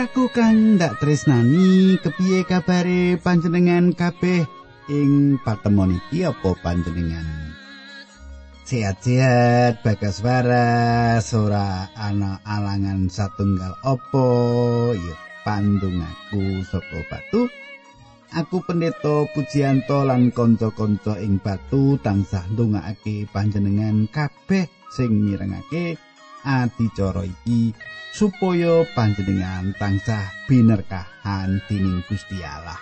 [0.00, 4.48] Mitraku kang ndak tresnani, kepiye kabare panjenengan kabeh
[4.88, 7.52] ing patemon iki apa panjenengan?
[8.64, 17.52] Sehat-sehat, bagas waras, ora ana alangan satunggal opo, ya pandung aku saka batu.
[18.40, 24.64] Aku pendeta Pujianto lan kanca-kanca ing batu tansah ndongaake panjenengan kabeh
[24.96, 26.00] sing mirengake
[26.44, 27.74] adicara iki
[28.10, 32.78] supaya panjenengan tansah binerkahan dening Gusti Allah.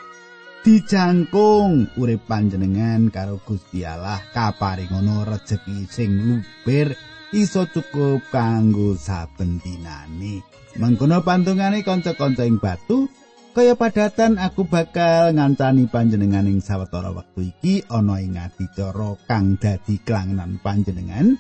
[0.65, 6.93] Dijangkung urip panjenengan karo Gusti Allah kaparingono rejeki sing luber
[7.33, 10.43] iso cukup kanggo saben dinane.
[10.77, 13.09] Mengkono pantungane kanca-kanca ing batu
[13.57, 19.99] kaya padatan aku bakal ngancani panjenengan ing sawetara wektu iki ana ing adicara kang dadi
[20.05, 21.35] klangenan panjenengan.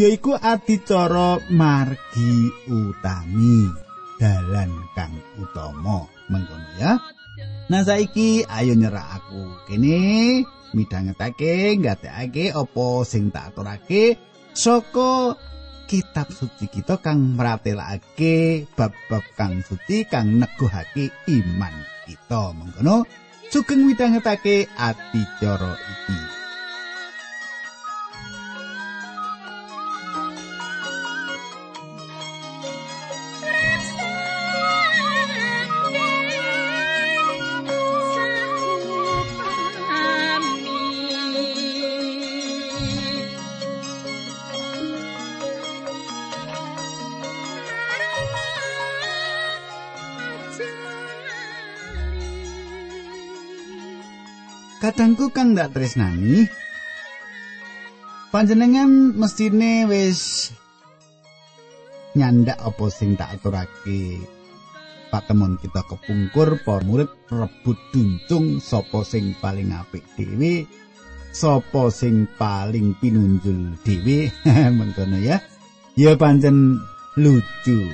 [0.00, 3.68] Yaiku adicara margi utami
[4.16, 6.08] dalan kang utama.
[6.32, 6.96] Mengkono ya.
[7.68, 10.40] Nah saiki ayo nyerah aku kene
[10.72, 14.16] midhangetake ngatekake apa sing tak aturake
[14.56, 15.36] saka
[15.84, 21.74] kitab suci kita kang mratelakake bab-bab kang suci kang neguhake iman
[22.08, 22.56] kita.
[22.56, 23.04] Mengkono
[23.52, 26.39] sugeng midhangetake adicara iki
[55.20, 56.48] Kadangku kang ndak tresnani.
[58.32, 60.48] Panjenengan mestine wis
[62.16, 64.16] nyandak apa sing tak aturake?
[65.12, 70.64] Patemon kita kepungkur para murid rebut duncung sapa sing paling apik dhewe
[71.36, 74.32] sapa sing paling pinunjul dhewe.
[74.80, 75.36] Mengkono ya.
[76.00, 76.80] Ya pancen
[77.20, 77.92] lucu.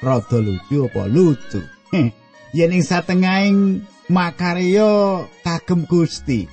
[0.00, 1.60] Rada lucu apa lucu?
[2.56, 6.46] Yen ing satengahing makarya kagem Gusti.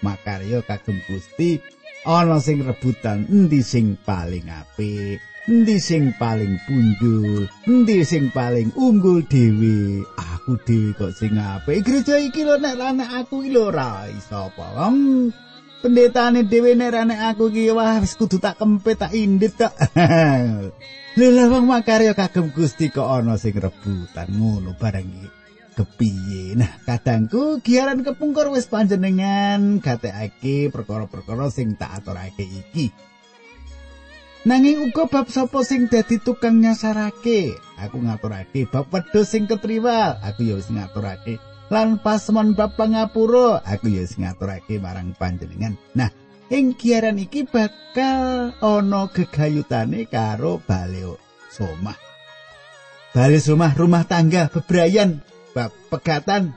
[0.00, 1.60] Makarya kagem Gusti
[2.08, 9.20] ana sing rebutan endi sing paling apik, endi sing paling punjul, endi sing paling unggul
[9.28, 10.00] dhewe.
[10.16, 11.84] Aku dhewe kok sing apik.
[11.84, 14.88] Gereja iki lho nek anak aku iki lho ora iso apa.
[15.84, 19.76] Pendetane dhewe nek anak aku iki wah wis kudu tak kempet tak indit tok.
[21.20, 25.39] Lha wong makarya kagem Gusti kok ana sing rebutan ngono bareng iki.
[25.80, 26.60] Kepiye.
[26.60, 32.92] Nah, kadangku giaran kepungkur wis panjenengan gatekake perkara-perkara sing tak aturake iki.
[34.44, 40.48] Nanging uga bab sapa sing dadi tukang nyasarake, aku ngaturake bab wedhus sing ketriwal, aku
[40.48, 41.40] ya wis ngaturake.
[41.72, 45.76] Lan pasmon bab pangapura, aku ya wis ngaturake marang panjenengan.
[45.96, 46.08] Nah,
[46.48, 51.20] ing giaran iki bakal ana gegayutane karo baleo
[51.52, 51.96] somah.
[53.10, 55.18] Bali rumah rumah tangga bebrayan
[55.54, 56.54] bab pegatan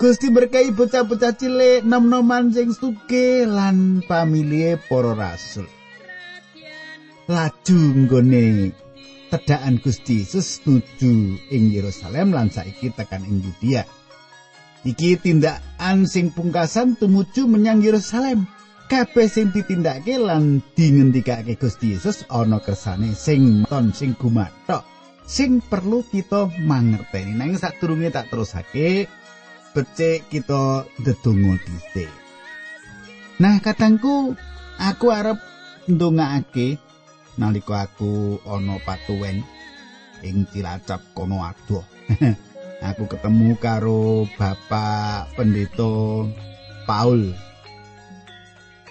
[0.00, 5.68] Gusti berkahi bocah-bocah cilik nom-noman sing suke lan pamilie para rasul.
[7.28, 8.72] Laju nggone
[9.28, 13.84] tedhakan Gusti Yesus nuju ing Yerusalem lan saiki tekan ing Yudea.
[14.88, 18.48] Iki tindakan sing pungkasan tumuju menyang Yerusalem.
[18.88, 24.89] Kabeh sing ditindakake lan dingendikake Gusti Yesus ana kersane sing ton sing gumathok.
[25.30, 27.38] Sing perlu kita mangerteni.
[27.38, 29.06] Nang sadurunge tak terusake
[29.70, 32.10] becik kita ndedonga dhisik.
[33.38, 34.34] Nah kadangku
[34.82, 35.38] aku arep
[35.86, 36.82] ndongaake
[37.38, 39.46] nalika aku ana patuwen
[40.26, 41.86] ing Cilacap kono adoh.
[42.80, 46.24] Aku ketemu karo Bapak Pendeta
[46.88, 47.36] Paul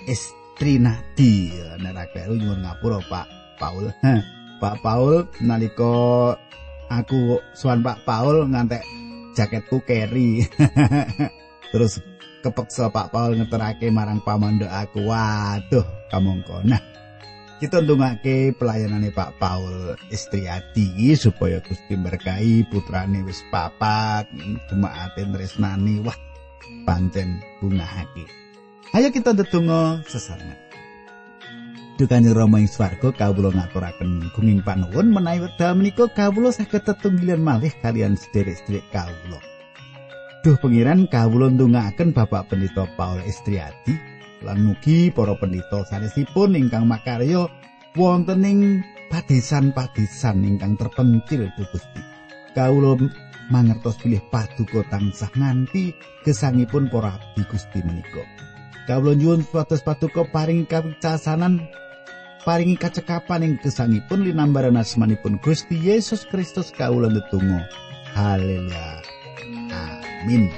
[0.05, 1.49] Estrinadi.
[1.81, 3.25] Nek aku nyuwun ngapura Pak
[3.57, 3.89] Paul
[4.59, 6.35] Pak Paul nalika
[6.91, 8.83] aku suan Pak Paul ngantek
[9.33, 10.43] jaketku keri.
[11.71, 12.03] Terus
[12.43, 15.07] kepeksa Pak Paul ngeterake marang pamandok aku.
[15.07, 16.59] Waduh, kamangka.
[16.67, 16.81] Nah,
[17.63, 24.27] kita ndongake pelayanane Pak Paul Istriati supaya Gusti berkahi putrane wis papat,
[24.67, 26.03] jemaate tresnani.
[26.03, 26.17] Wah,
[26.83, 28.27] pancen bungahake.
[28.89, 30.68] Ayo kita ndedonga sesarengan.
[31.99, 37.75] Dukanjeng Rama ing swarga kawula ngaturaken gunging panuwun menawi wekdal menika kawula saged tetunggilan malih
[37.83, 39.35] kalian sederek-sederek kawula.
[40.39, 43.99] Duh pengiran kawula ndongaaken Bapak Pendeta Paul Estriadi
[44.47, 47.51] lan mugi para pendeta sanesipun ingkang makarya
[47.99, 48.79] wonten ing
[49.11, 52.01] padesan-padesan ingkang terpencil Gusti.
[52.55, 52.95] Kawula
[53.51, 55.91] mangertos pilih paduka tansah nganti
[56.23, 58.23] gesangipun para abdi Gusti menika.
[58.87, 61.67] Kawula nyuwun supados paduka paring kawicasanan
[62.47, 67.67] paringi kacekapan ing gesangipun linambaran asmanipun Gusti Yesus Kristus kawula ndedonga.
[68.15, 69.03] Haleluya.
[70.23, 70.51] Amin.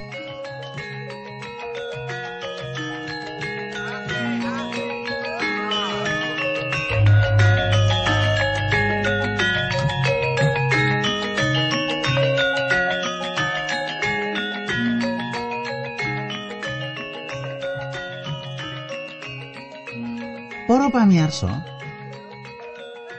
[20.72, 21.68] Para pamirsa,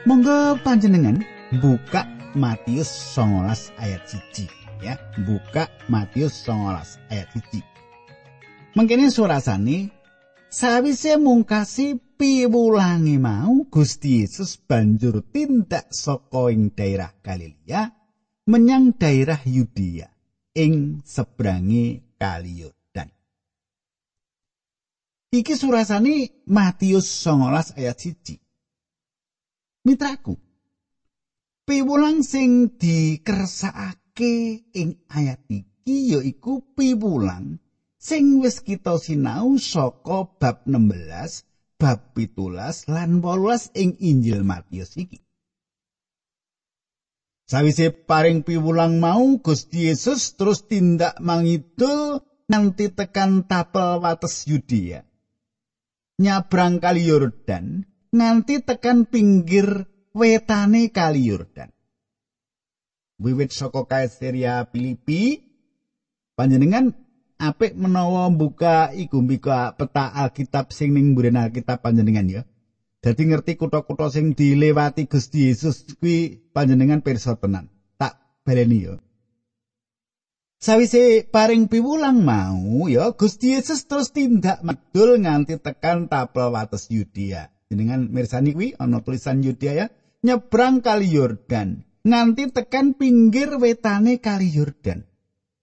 [0.03, 1.23] monggo panjenengan
[1.63, 2.03] buka
[2.35, 4.03] Matius 19 ayat
[4.35, 4.99] 1 ya.
[5.23, 8.75] Buka Matius 19 ayat 1.
[8.75, 9.95] Mengkene surasane
[10.51, 17.93] sawise mungkasi piwulange mau Gusti Yesus banjur tindak saka ing daerah Galilea
[18.51, 20.09] menyang daerah Yudea
[20.59, 22.67] ing sebrangi kali
[25.33, 28.52] Iki surasane Matius 19 ayat 1.
[29.83, 30.39] Mitraku.
[31.67, 37.63] Piwulang sing dikersakake ing ayat iki yaiku piwulang
[37.99, 45.23] sing wis kita sinau saka bab 16, bab 17 lan 18 ing Injil Matius iki.
[47.47, 55.07] Sawise paring piwulang mau Gusti Yesus terus tindak mangidul nganti tekan tapel wates Yudea.
[56.23, 57.83] nyabrang kali Yordan
[58.13, 61.73] nganti tekan pinggir wetane kali Yordan.
[63.17, 65.41] Wiwit saka Kaisaria Filipi
[66.37, 66.93] panjenengan
[67.41, 72.43] apik menawa buka iku mbika peta Alkitab sing ning mburen Alkitab panjenengan ya.
[73.03, 77.67] Dadi ngerti kutha-kutha sing dilewati Gusti Yesus kuwi panjenengan pirsa tenan.
[77.99, 78.15] Tak
[78.47, 78.95] baleni ya.
[80.63, 87.51] Sawise paring piwulang mau ya Gusti Yesus terus tindak medul nganti tekan tapel wates Yudea.
[87.73, 89.87] Jenengan mirsani kuwi ana tulisan Yudea ya,
[90.21, 95.09] nyebrang kali Yordan nganti tekan pinggir wetane kali Yordan.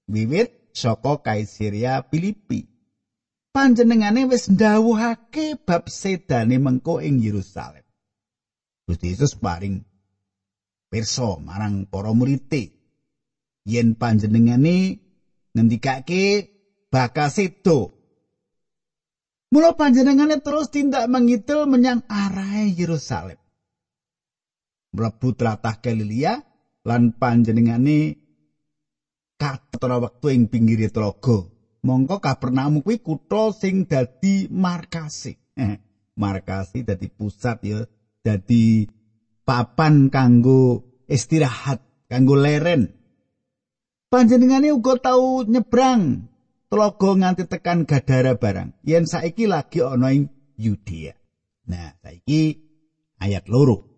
[0.09, 2.65] Wiwit saka Kaisaria Filipi.
[3.53, 7.85] Panjenengane wis ndawuhake bab sedane mengko ing Yerusalem.
[8.89, 9.85] Gusti Yesus paring
[10.89, 12.49] pirsa marang para murid
[13.69, 14.97] yen panjenengane
[15.53, 16.49] ngendikake
[16.89, 17.98] bakal sedo.
[19.49, 23.37] Mula panjenengane terus tindak mengidul menyang arah Yerusalem.
[24.93, 26.37] Mlebu tlatah Galilea
[26.85, 28.13] lan panjenengane
[29.41, 31.49] katon wektu ing pinggir tlaga.
[31.79, 35.39] Mongko Kapernaum kuwi kutha sing dadi markase.
[35.55, 35.79] Eh,
[36.19, 37.79] markase dadi pusat ya,
[38.19, 38.83] dadi
[39.47, 42.99] papan kanggo istirahat, kanggo leren
[44.09, 46.25] panjenengane uga tau nyebrang
[46.69, 51.13] telaga nganti tekan Gadara barang yen saiki lagi ana ing Yudea.
[51.69, 52.55] Nah, saiki
[53.19, 53.89] ayat loro.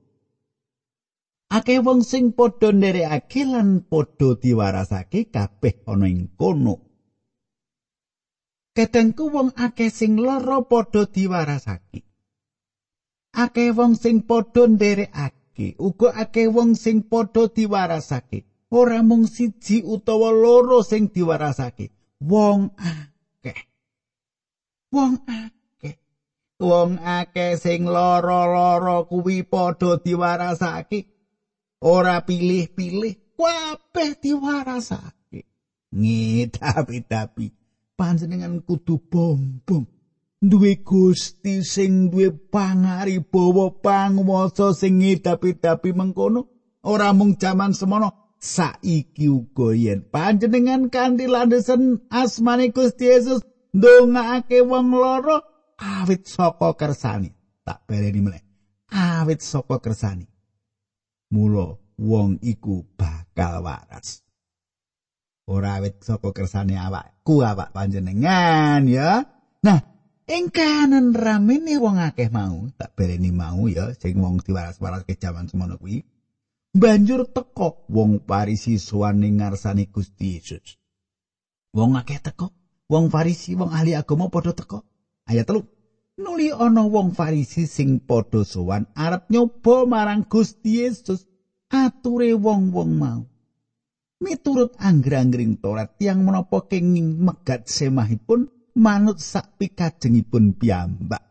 [1.51, 6.79] Akeh wong sing padha nderekake lan padha diwarasake kabeh ana ing kono.
[8.71, 12.07] Kadangku wong akeh sing lara padha diwarasake.
[13.35, 18.47] Akeh wong sing padha nderekake, uga akeh wong sing padha diwarasake.
[18.71, 23.61] ora mung siji utawa loro sing diwarasake wong akeh.
[24.93, 25.97] Wong akeh.
[26.61, 31.09] Wong akeh sing loro-loro kuwi padha diwarasake.
[31.81, 35.49] Ora pilih-pilih kabeh diwarasake.
[35.91, 37.45] Ngidapi-dapi
[37.97, 39.83] panjenengan kudu bom-bom
[40.41, 46.47] duwe gusti sing duwe pangari bawa panguwasa sing ngidapi-dapi mengkono.
[46.81, 54.89] Ora mung jaman semono saiki uga yen panjenengan kanthi landhesen asmane Gusti Yesus ndongaake wong
[54.97, 55.37] loro
[55.77, 57.37] awit saka kersane.
[57.61, 58.43] Tak bereni meneh.
[58.89, 60.25] Awit saka kersane.
[61.31, 64.25] Mula wong iku bakal waras.
[65.45, 69.21] Ora awit saka kersane awakku awak panjenengan ya.
[69.61, 69.79] Nah
[70.25, 75.45] ing kanan ramene wong akeh mau tak bereni mau ya sing wong diwaras-waras ke jaman
[75.45, 76.01] semono kuwi
[76.71, 80.79] banjur teko wong Farisi suwane ngarsane Gusti Yesus.
[81.75, 82.51] Wong akeh teko,
[82.87, 84.83] wong Farisi, wong ahli agama padha teko.
[85.27, 85.63] Ayat telu.
[86.19, 91.27] Nuli ana wong Farisi sing padha sowan arep nyoba marang Gusti Yesus.
[91.71, 93.23] Ature wong-wong mau.
[94.19, 101.23] Miturut angger-anggering Torat tiang menapa kenging megat semahipun manut sak pikajengipun piyambak.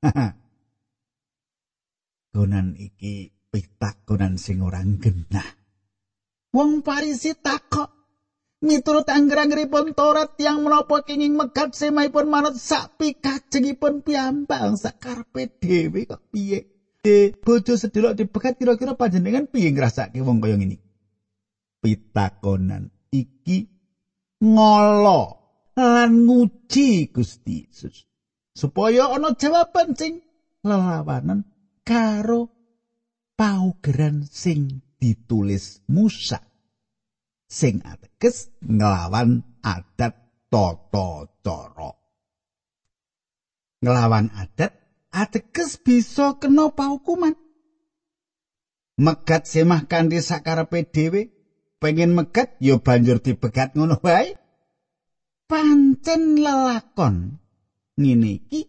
[2.32, 5.46] Gonan iki pitakonan sing ora genah.
[6.50, 8.00] Wong Farisi takok
[8.60, 16.04] Miturut angger-anggeripun Taurat yang menapa kenging megat semahipun manut sak pikajengipun piyambak sak karepe dhewe
[16.04, 16.68] kok piye?
[17.00, 20.76] De bojo sedelok dibegat kira-kira panjenengan piye ngrasake wong kaya ngene?
[21.80, 23.64] Pitakonan iki
[24.44, 25.20] ngolo
[25.80, 28.04] lan nguji Gusti Yesus.
[28.52, 30.20] Supaya ana jawaban sing
[30.60, 31.48] lelawanan
[31.80, 32.59] karo
[33.40, 36.44] paugeran sing ditulis Musa.
[37.50, 40.14] sing ateges nglawan adat
[40.52, 41.90] tata cara.
[43.80, 44.76] Nglawan adat
[45.10, 47.34] ateges bisa kena paukuman.
[49.00, 51.32] Megat semah kanthi sakarepe dhewe,
[51.80, 54.36] pengen megat ya banjur dibegat ngono wae.
[55.48, 57.40] Pancen lelakon
[57.98, 58.68] ngene iki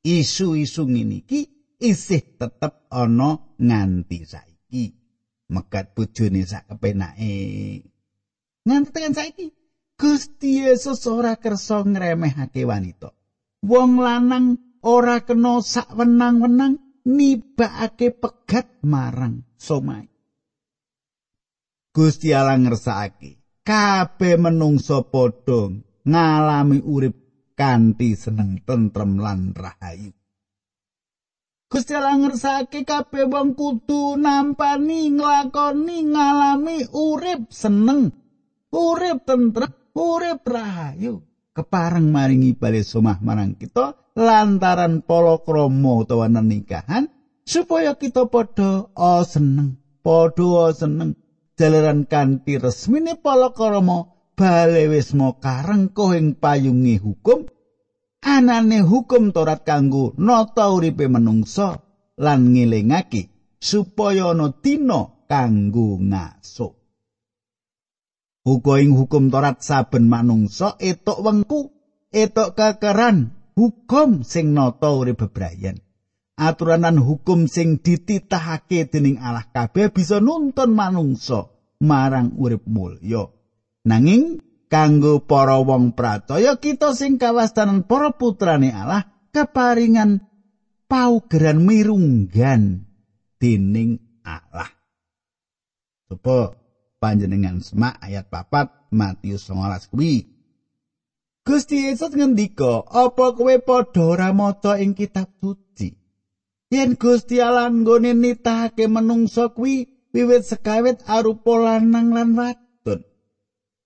[0.00, 4.84] isu-isu ngene iki isih tetep ana nganti saiki.
[5.46, 7.96] Megat bojone sak kepenake.
[8.66, 9.46] nganti tekan saiki
[9.96, 13.14] Gusti Yesus ora kersa ngremehake wanita
[13.62, 20.10] wong lanang ora kena sak wenang-wenang nibakake pegat marang somai
[21.94, 25.70] Gusti Allah ngersakake kabeh menungso padha
[26.02, 27.16] ngalami urip
[27.54, 30.10] kanthi seneng tentrem lan rahayu
[31.66, 38.14] Gusti Allah ngersakake kabeh wong kudu nampani nglakoni ngalami urip seneng
[38.70, 41.26] urip tentrem, urip rahayu.
[41.50, 47.10] Kepareng maringi bali somah marang kita lantaran palakrama utawa nikahan
[47.42, 49.74] supaya kita padha o seneng,
[50.06, 51.18] padha o seneng
[51.58, 54.06] jalaran kanthi resmine palakrama
[54.38, 57.48] bali wis kareng ing payungi hukum
[58.26, 61.78] anane hukum Torat kanggo nata uripe menungsa
[62.18, 66.68] lan ngelingake supaya ana dina kanggo ngaso.
[68.46, 71.70] Uga ing hukum Torat saben manungsa etok wengku,
[72.10, 75.82] etok kekeran, hukum sing nata urip bebrayan.
[76.36, 81.48] Aturanan hukum sing dititahake dening Allah kabeh bisa nuntun manungsa
[81.80, 83.32] marang urip mulya.
[83.88, 90.26] Nanging kanggo para wong pracaya kita sing kawastanan para putrane Allah keparingan
[90.90, 92.86] paugeran mirunggan
[93.38, 94.70] dening Allah.
[96.06, 96.54] Coba
[97.02, 100.14] panjenengan semak ayat papat Matius 19 kuwi.
[101.46, 105.94] Gusti Yesus ngendika, "Apa kowe padha ora maca ing kitab suci?
[106.74, 112.65] Yen Gusti Allah nggone nitahake menungsa kuwi wiwit sekawit arupa lanang lan wadon."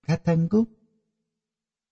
[0.01, 0.65] Katangku,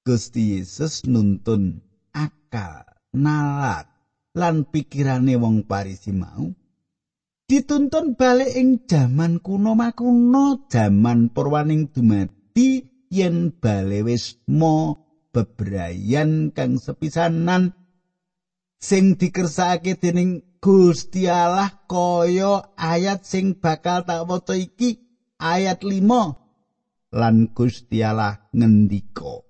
[0.01, 2.81] Gusti Yesus nuntun akal,
[3.13, 3.85] nalat,
[4.33, 6.49] lan pikirane wong Parisi mau
[7.49, 14.93] dituntun balik ing jaman kuno makuno jaman purwaning dumadi yen bale wis mo
[15.33, 17.73] bebrayan kang sepisanan
[18.77, 25.01] sing dikersakake dening Gusti Allah kaya ayat sing bakal tak waca iki
[25.41, 26.05] ayat 5
[27.13, 29.49] lan Gusti Allah ngendika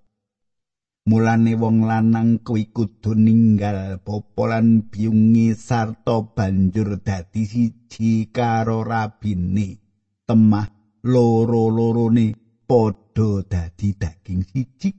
[1.10, 9.82] Mulane wong lanang kuwi kudu ninggal popolan biungi sarta banjur dadi siji karo rabine.
[10.30, 10.70] Temah
[11.02, 14.90] loro-lorone padha dadi daging siji.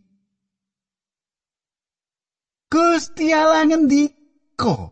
[2.67, 4.91] Gusti Allah ngendika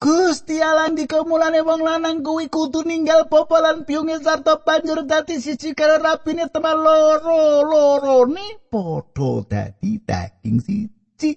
[0.00, 5.36] Gusti Allah ndika mulane wong lanang kuwi kudu ninggal bapa lan biyunge sarta banjur dadi
[5.36, 11.30] siji karo rabine teman loro lorone padha dadi daging siji.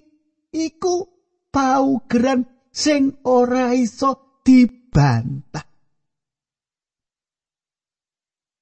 [0.48, 1.04] Iku
[1.52, 5.68] paugeran sing ora iso dibantah.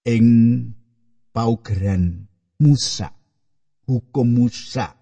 [0.02, 0.26] Ing
[1.30, 2.26] paugeran
[2.58, 3.06] Musa
[3.86, 4.98] hukum Musa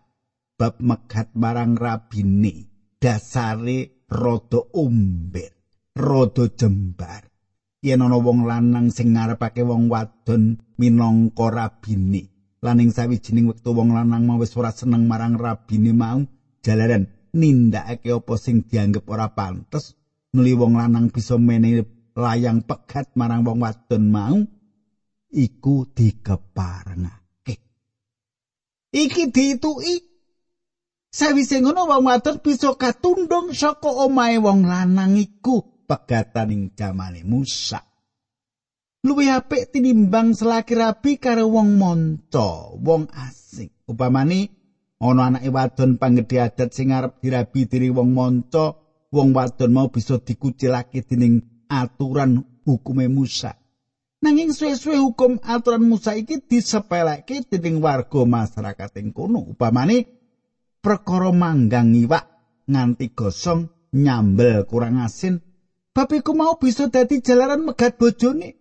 [0.60, 2.68] bab megat marang rabine
[3.00, 5.54] dasare rada umber,
[5.94, 7.30] rada jembar.
[7.80, 12.28] Yen ana wong lanang sing ngarepake wong wadon minangka rabine,
[12.60, 16.20] lan ing sawijining wektu wong lanang mau wis ora seneng marang rabine mau,
[16.60, 19.96] jalaran nindakake apa sing dianggep ora pantes,
[20.36, 21.80] nuli wong lanang bisa menehi
[22.12, 24.36] layang pegat marang wong wadon mau,
[25.32, 27.56] iku dikeparengake.
[28.92, 30.09] Iki dituki
[31.10, 37.82] Sawise ngono wong wadon bisa katundung saka omahe wong lanang iku pegataning jamane Musa.
[39.02, 43.74] Luwih apik tinimbang selaki rabi karo wong monco, wong asing.
[43.90, 44.54] Upamane
[45.02, 48.78] ana anake wadon panggedhe adat sing arep dirabi diri wong monco,
[49.10, 53.58] wong wadon mau bisa dikucilake dening aturan hukume Musa.
[54.22, 59.42] Nanging suwe-suwe hukum aturan Musa iki disepelekke dening warga masyarakat ing kono.
[59.42, 60.19] Upamane
[60.80, 62.24] perkara manggang iwak
[62.66, 65.38] nganti gosong nyambel kurang asin,
[65.92, 68.56] bab iku mau bisa dadi jalaran megat bojone.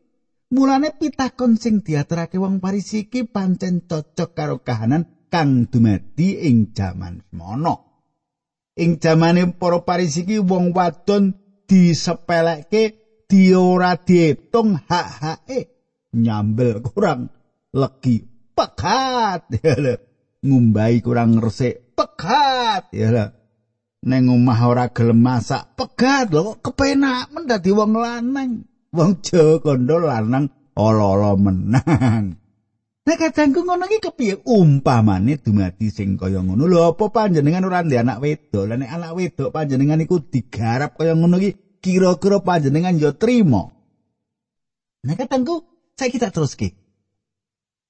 [0.50, 7.22] Mulane pitakon sing diaturake wong Parisi iki pancen cocok karo kahanan kang dumadi ing jaman
[7.22, 7.76] semono.
[8.74, 11.38] Ing jamane para Parisi iki wong wadon
[11.70, 12.84] disepelekke
[13.30, 15.70] diora diitung hak-hake
[16.18, 17.30] nyambel kurang
[17.78, 18.26] legi
[18.58, 19.54] pekat
[20.40, 23.36] ngumbai kurang resik pekat ya
[24.00, 27.32] neng omah ora gelem masak pekat lho kepenak?
[27.36, 28.64] Men dadi wong lanang.
[28.96, 32.40] Wong Jawa kondo lanang ala-ala menang.
[33.06, 34.34] Nek kadangku ngono iki kepiye?
[34.46, 36.70] Umpamane dumadi sing kaya ngono.
[36.70, 38.70] Lho apa panjenengan ora ndek anak wedok?
[38.70, 43.74] Lan anak wedok panjenengan iku digarap kaya ngono iki kira-kira panjenengan yo trimo.
[45.00, 45.64] Nah katangku,
[45.96, 46.76] saya kita terus ki.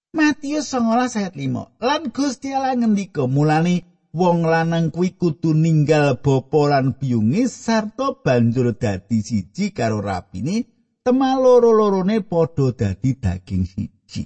[0.09, 1.85] Matius 19 ayat 5.
[1.85, 8.73] Lan Gusti Allah ngendika mulane wong lanang kuwi kudu ninggal bapa lan biyunge sarta banjur
[8.73, 10.65] dadi siji karo rapine
[11.05, 14.25] tema loro-lorone padha dadi daging siji.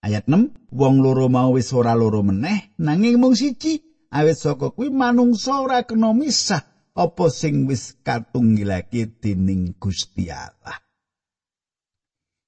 [0.00, 4.88] Ayat 6, wong loro mau wis ora loro meneh nanging mung siji awit saka kuwi
[4.88, 6.64] manungsa ora kena misah
[6.96, 10.80] apa sing wis katunggilake dening Gusti Allah.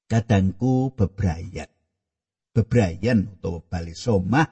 [0.09, 1.69] Kadangku bebrayan.
[2.50, 4.47] Bebrayan utawa bali somah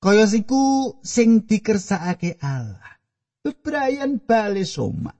[0.00, 2.96] kaya siku sing dikersakake Allah.
[3.44, 5.16] Bebrayan bali somah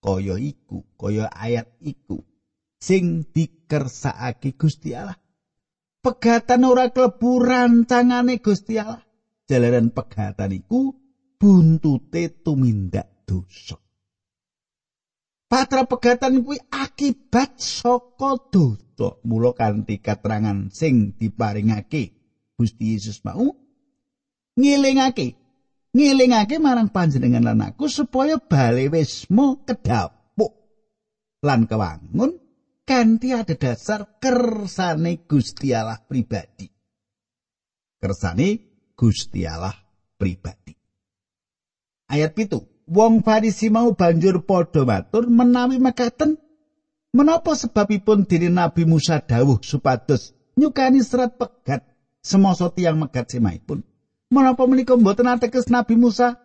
[0.00, 2.24] kaya iku, kaya ayat iku
[2.78, 5.18] sing dikersakake Gusti Allah.
[5.98, 9.02] Pegatan ora klebu rancangane Gusti Allah.
[9.44, 10.94] Jalaran pegatan iku
[11.36, 13.76] buntute tumindak dosa.
[15.48, 19.16] Patra pegatan kuwi akibat saka dosa.
[19.24, 22.12] Mula kanthi keterangan sing diparingake
[22.52, 23.48] Gusti Yesus mau
[24.58, 25.38] ngilingake
[25.94, 30.52] ngilingake marang panjenengan lan aku supaya bali wismo kedapuk
[31.40, 32.36] lan kewangun
[32.82, 36.66] kanthi ada dasar kersane Gusti Allah pribadi.
[37.96, 38.48] Kersane
[38.98, 39.74] Gusti Allah
[40.18, 40.74] pribadi.
[42.08, 46.40] ayat pitu wong Farisi mau banjur padha matur menawi mekaten.
[47.08, 51.80] Menapa sebabipun diri Nabi Musa dawuh supados nyukani serat pegat
[52.20, 53.80] semasa tiang megat semaipun
[54.28, 56.36] menapa menika mboten ateges Nabi Musa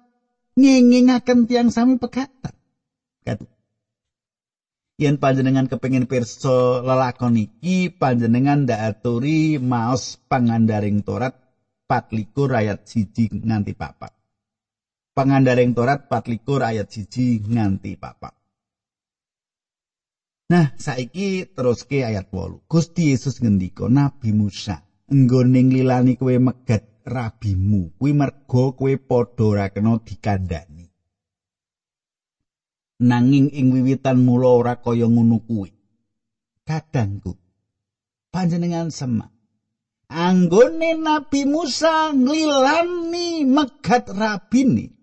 [0.55, 2.55] ngingingaken tiang sami pegatan?
[3.27, 3.43] Katu
[4.95, 11.35] yen panjenengan kepengin pirsa lelakon iki panjenengan ndak aturi maos pangandaring Torat
[11.91, 14.22] 4 ayat 1 nganti papat
[15.13, 18.33] pangandaring Torat 24 ayat 1 nganti papat.
[20.49, 22.65] Nah, saiki teruske ayat 8.
[22.67, 29.65] Gusti Yesus ngendika Nabi Musa, "Enggone nglilani kowe megat rabimu, kuwi merga kowe padha ora
[29.69, 30.85] kena dikandani."
[33.03, 35.71] Nanging ing wiwitan mula ora kaya ngono kuwi.
[36.63, 37.35] Kadangku
[38.31, 39.29] panjenengan semak
[40.09, 45.02] anggone Nabi Musa nglilani megat rabini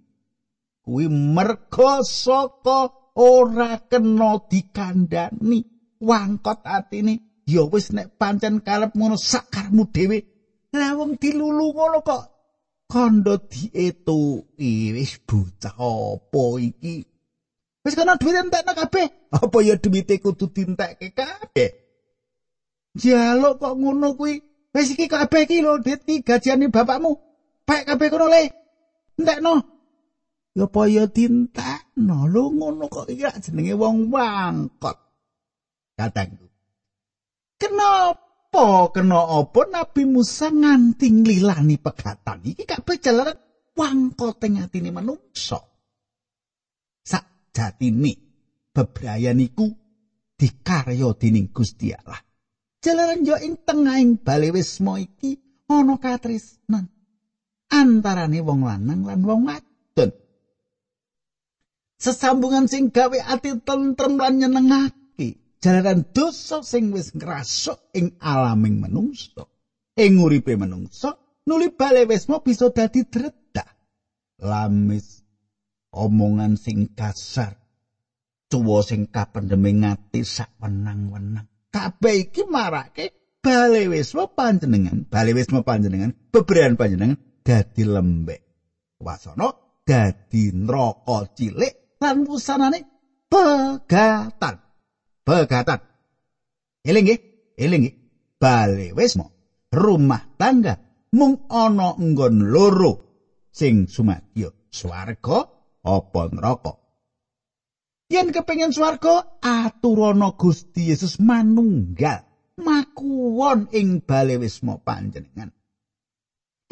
[0.85, 5.65] kuwi merga saka ora kena dikandani
[6.01, 7.21] wangkot atine.
[7.47, 10.19] Ya wis nek pancen karep ngono sakarmu dhewe.
[10.73, 12.25] Lah wong dilulu ngono kok.
[12.91, 17.03] Kandha dietu wis bocah apa iki?
[17.85, 19.07] Wis kana duit entekno kabeh.
[19.31, 21.71] Apa ya duwite kudu dintekke kabeh?
[22.95, 24.39] Jaluk kok ngono kuwi.
[24.75, 27.19] Wis iki kabeh iki lho duit iki gajiane bapakmu.
[27.67, 28.43] Pek kabeh kono le.
[29.19, 29.70] Entekno
[30.55, 32.27] ya paya dintekno?
[32.31, 34.97] Lho ngono kok iki jenenge wong wangkot.
[35.99, 36.51] Katangku
[37.61, 42.41] kenapa kena apa Nabi Musa nganti nglilani pegatan?
[42.41, 43.39] Iki kabeh jalaran
[43.77, 45.61] wangkot ing atine manungsa.
[47.05, 48.13] Sak jatine
[48.73, 49.69] bebrayan iku
[50.41, 52.19] dikarya dening Gusti Allah.
[52.81, 55.37] Jalaran yo ing tengahing balewismo iki
[55.69, 56.89] ana katresnan.
[57.71, 60.11] Antarane wong lanang lan wong wadon
[62.01, 65.61] sesambungan sing gawe ati tentrem lan nyenengake.
[65.61, 69.45] Jalaran dosa sing wis ngrasuk ing alaming manungsa
[70.01, 73.69] ing uripe manungsa nuli bale wis mau bisa dadi dredah.
[74.41, 75.21] Lamis
[75.93, 77.61] omongan sing kasar
[78.49, 81.45] cuwa sing kapendeme ngati sak wenang-wenang.
[81.69, 88.41] Kabeh iki marake bale wis panjenengan bale wis panjenengan beberan panjenengan dadi lembek.
[88.97, 89.53] Wasana
[89.85, 92.81] dadi neraka cilik lan wusanane
[93.29, 94.57] pegatan.
[95.23, 95.81] Pegatan.
[96.83, 97.21] Eling nggih,
[97.61, 97.97] eling nggih.
[98.41, 99.29] Bale wisma,
[99.69, 100.81] rumah tangga
[101.13, 102.93] mung ana nggon loro
[103.53, 105.45] sing sumadya, swarga
[105.85, 106.73] apa neraka.
[108.09, 112.25] Yen kepengin swarga, aturana Gusti Yesus manunggal
[112.57, 115.53] makuwon ing bale wisma panjenengan.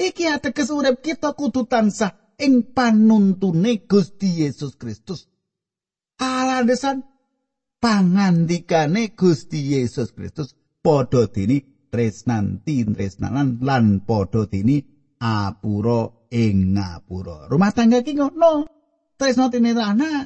[0.00, 5.26] Iki ateges urip kita kudu tansah ing panuntune Gusti Yesus Kristus.
[6.18, 7.02] Alandesan
[7.82, 14.78] pangandikane Gusti Yesus Kristus padha dini tresnanti tresnanan lan padha dini
[15.18, 17.50] apura ing ngapura.
[17.50, 18.66] Rumah tangga ki ngono.
[19.18, 20.22] Tresno tinirana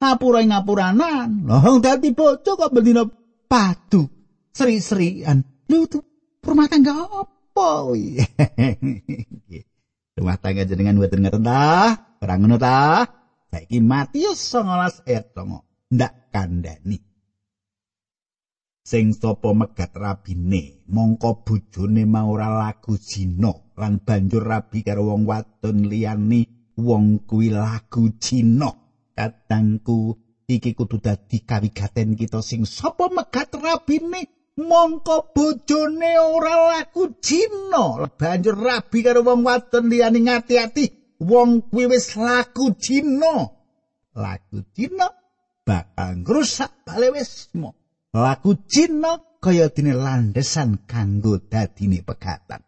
[0.00, 1.48] ngapura ing ngapuranan.
[1.48, 3.08] Lah dadi bojo kok bendina
[3.48, 4.04] padu
[4.52, 5.40] seri-serian.
[5.64, 5.88] Tuh
[6.44, 7.24] rumah tangga apa
[7.56, 8.20] kuwi?
[10.14, 11.94] rumah tangga jenengan mboten ngeten ta?
[12.22, 13.06] Ora ngono ta?
[13.50, 16.98] Saiki Matius 19 ayat 9 ndak kandhani.
[18.84, 23.48] Sing sapa megat rabine, mongko bojone mau ora lagu zina
[23.80, 28.84] lan banjur rabi karo wong wadon liyane wong kuwi lagu zina.
[29.14, 30.18] katangku
[30.50, 38.06] iki kudu dadi kawigaten kita sing sapa megat rabine mongko bojone ora laku jina.
[38.06, 40.84] Banjur rabi karo wong wadon liyane ngati-ati
[41.22, 43.50] wong kuwi wis laku jina.
[44.14, 45.10] Laku jina
[45.66, 47.74] bakal ngrusak bale wismo
[48.14, 52.62] laku jina kaya dene landesan kanggo dadine pegatan.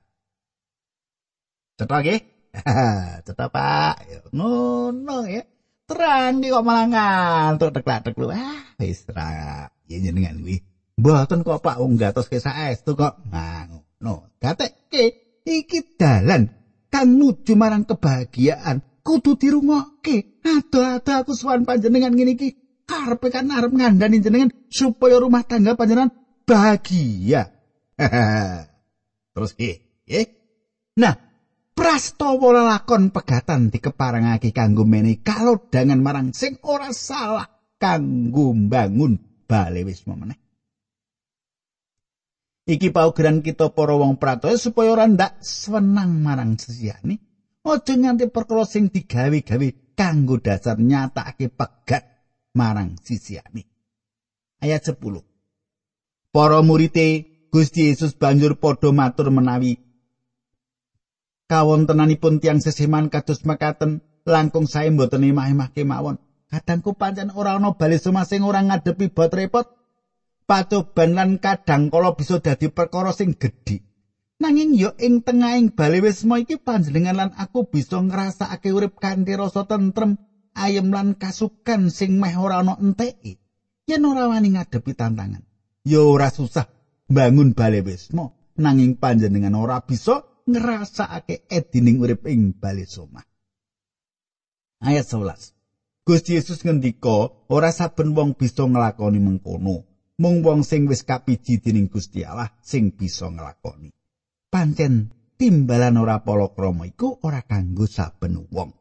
[1.76, 2.20] Cetok nggih?
[3.24, 3.94] Cetok Pak.
[4.32, 5.44] Ngono ya.
[5.86, 10.58] terang kok malah ngantuk teklak lu ah wis ra ya jenengan kuwi
[10.96, 11.76] mboten kok Pak.
[11.78, 13.20] Wong gatos ke saestu kok.
[13.30, 14.32] Ngono.
[14.40, 15.04] Gatekke
[15.44, 16.48] iki dalan.
[16.88, 18.82] Kan nuju marang kebahagiaan.
[19.04, 20.42] Kudu dirungokke.
[20.42, 22.48] Ado-ado aku suwan panjenengan ngene iki.
[22.86, 26.14] Karepe kan arep ngandani jenengan supaya rumah tangga panjenengan
[26.46, 27.50] bahagia.
[29.34, 29.82] Terus ki
[30.96, 31.12] nah
[31.74, 37.44] prastawa lakon pegatan dikeparengake kanggo menehi kalodangan marang sing ora salah
[37.76, 39.18] kanggo mbangun
[39.50, 40.45] bale wisma meneh.
[42.66, 47.22] Iki paugeran kita para wong pratoya supaya ora ndak senang marang sesiyane.
[47.62, 52.02] Aja nganti perkara sing digawe-gawe kanggo dasar nyatakake pegat
[52.58, 53.62] marang sisiyane.
[54.58, 54.98] Ayat 10.
[56.34, 59.78] Para murite Gusti Yesus banjur padha matur menawi
[61.46, 66.18] kawontenanipun tiang seseman kados mekaten langkung sae mboten emah-emah kemawon.
[66.50, 69.66] Kadangku pancen ora ana bali sumasing ora ngadepi bot repot.
[70.46, 73.82] Pacoban lan kadang kala bisa dadi perkara sing gedhi.
[74.38, 79.66] Nanging yo ing tengahing bali wisma iki panjenengan lan aku bisa ngrasakake urip kanthi rasa
[79.66, 80.14] tentrem,
[80.54, 83.42] ayem lan kasukan sing meh ora ana enteke.
[83.90, 85.42] Yen ora wani ngadepi tantangan,
[85.82, 86.66] yo ora susah
[87.10, 93.26] bangun bali wisma, nanging panjenengan ora bisa ngrasakake edining urip ing bali somah.
[94.78, 96.06] Ayat 11.
[96.06, 101.92] Gusti Yesus ngendika, ora saben wong bisa nglakoni mengkono, mung wong sing wis kapiji dening
[101.92, 103.92] Gusti Allah sing bisa nglakoni.
[104.48, 108.72] Pancen timbalan ora palakrama iku ora kanggo saben wong.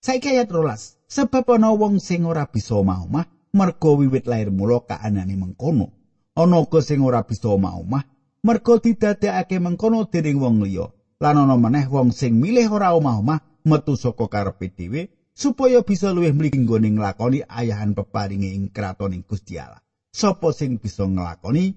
[0.00, 1.10] Saiki ayat 12.
[1.10, 5.90] Sebab ana wong sing ora bisa omah-omah mergo wiwit lair mula kaanane mengkono.
[6.38, 8.06] Ana uga sing ora bisa omah-omah
[8.46, 10.86] merga didadekake mengkono dening wong liya
[11.20, 16.32] lan ana maneh wong sing milih ora omah-omah metu saka karepe dhewe supaya bisa luwih
[16.32, 21.74] mligi nggone nglakoni ayahan peparinge ing kratoning Gusti Allah sapa sing bisa nglakoni?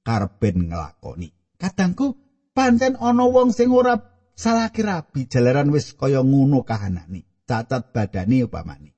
[0.00, 1.28] Karepen nglakoni.
[1.60, 2.16] Kadangku
[2.56, 4.00] pancen ana wong sing ora
[4.32, 8.96] salah kirabi jalaran wis kaya ngono kahanane cacat badane upamane.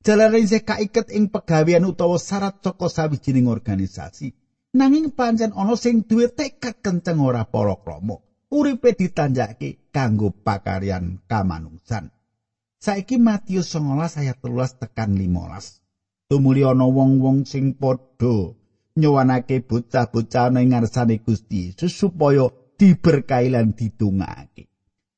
[0.00, 4.32] Jalaran isih kaiket ing pegawean utawa syarat saka sawijining organisasi.
[4.72, 7.76] Nanging pancen ana sing duwe tekad kenceng ora para
[8.50, 12.10] uripe ditanjake kanggo pakaryan kamanungsan.
[12.80, 15.80] Saiki Matius 19 ayat 13 tekan 15
[16.30, 18.54] tumuli ana wong-wong sing padha
[18.94, 22.46] nyowanake bocah-bocah nang ngarsane Gusti supaya
[22.78, 24.70] diberkahi lan ditungake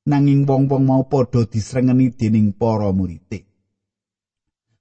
[0.08, 3.44] nanging wong-wong mau padha disrengeni dening para murid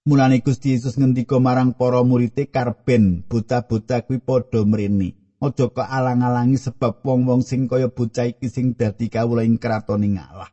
[0.02, 5.14] Mulane Gusti Yesus ngendika marang para murid karben bocah-bocah kuwi padha mrene.
[5.38, 10.50] Aja kok alang-alangi sebab wong-wong sing kaya bocah iki sing dadi kawula ing kratoning Allah.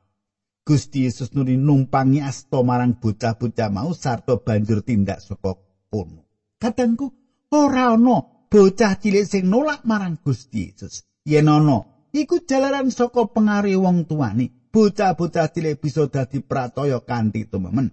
[0.68, 6.24] Gusti Yesus nuli numpangi asta marang bocah-bocah mau sarta banjur tindak saka kono.
[6.60, 7.06] Katengku
[7.52, 11.04] ora ana bocah cilik sing nolak marang Gusti Yesus.
[11.24, 14.68] Yen ana, iku jalaran saka pengaruh wong tuane.
[14.68, 17.88] Bocah-bocah cilik bisa dadi prataya kanthi tumemen.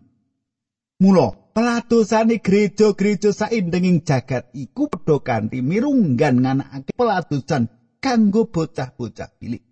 [1.00, 7.72] Mula peladosane gereja-gereja saindenging jagat iku padha kanthi mirunggan nganakake peladosan
[8.04, 9.64] kanggo bocah-bocah cilik.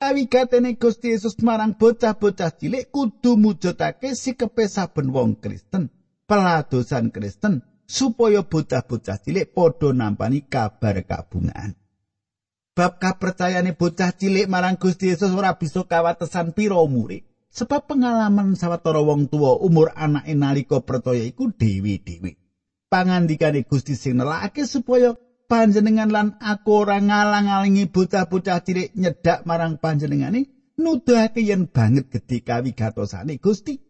[0.00, 5.92] Awigatene Gusti Yesus marang bocah-bocah cilik kudu mujudake sikepe saben wong Kristen,
[6.30, 11.74] peladosan Kristen supaya bocah-bocah cilik padha nampani kabar kabungan.
[12.70, 17.26] Bab kapercayane bocah cilik marang Gusti Yesus ora bisa kawatesan pira umure.
[17.50, 22.38] Sebab pengalaman sawetara wong tua umur anake nalika percaya iku dewi-dewi.
[22.86, 25.18] Pangandikane Gusti sing nelakake supaya
[25.50, 30.46] panjenengan lan aku ora ngalang-alingi bocah-bocah cilik nyedak marang panjenengane
[30.78, 33.89] nuduhake yen banget gedhe kawigatosane Gusti.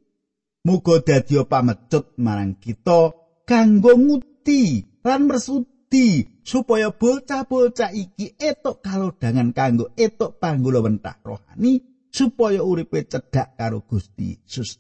[0.61, 3.17] Muga dadi pamecut marang kita
[3.49, 11.81] kanggo nguti lan mersudi supaya bocah-bocah iki etok kalodhangan kanggo etok panggulawentah rohani
[12.13, 14.77] supaya uripe cedhak karo Gusti Yesus.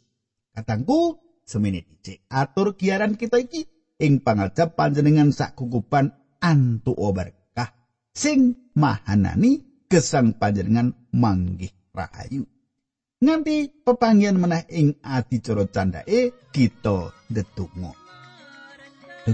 [0.52, 1.16] Katangku,
[1.48, 3.64] semene dicek atur giaran kita iki
[4.04, 6.12] ing pangajab panjenengan sak kukupan
[6.44, 7.72] antu berkah
[8.12, 12.44] sing mahanani gesang panjenengan manggih rahayu.
[13.20, 17.92] Nganti pepanggian meneh ing adicara candake kita ndedonga.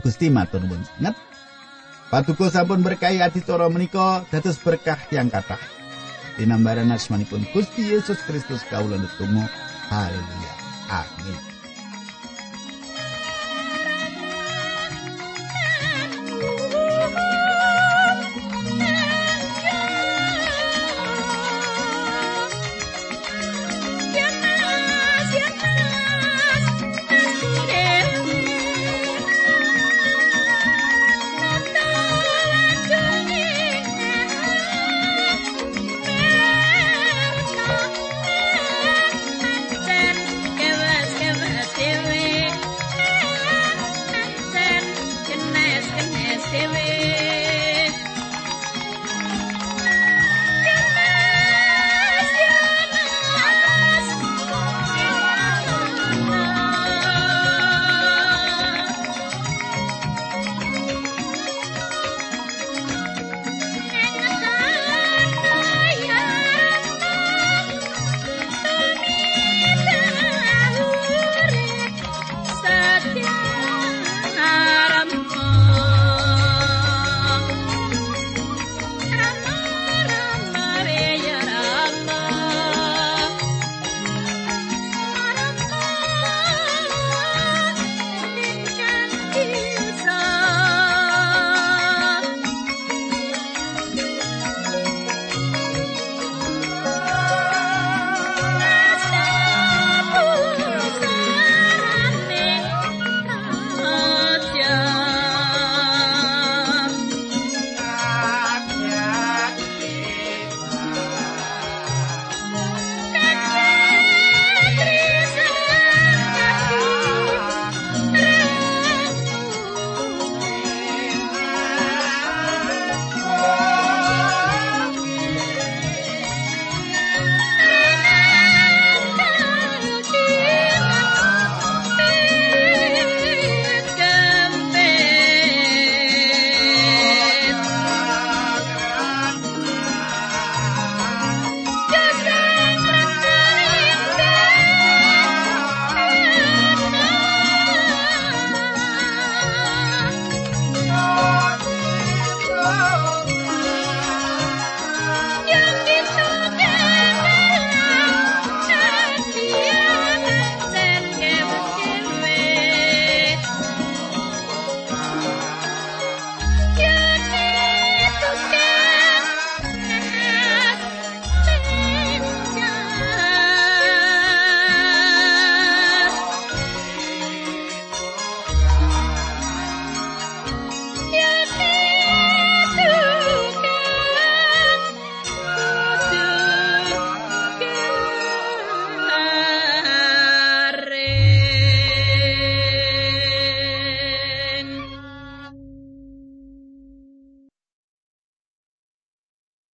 [0.02, 1.14] Gusti matur nuwun sanget.
[2.10, 5.62] Paduka sampun berkahi adicara menika dados berkah yang kathah.
[6.34, 9.46] Dinambaran asmanipun Gusti Yesus Kristus kawula netunggal.
[9.86, 10.52] Haleluya.
[10.90, 11.55] Amin.